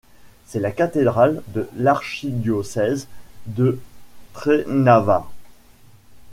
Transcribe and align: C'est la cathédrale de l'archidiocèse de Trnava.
C'est 0.47 0.59
la 0.59 0.71
cathédrale 0.71 1.43
de 1.49 1.69
l'archidiocèse 1.75 3.07
de 3.45 3.79
Trnava. 4.33 5.27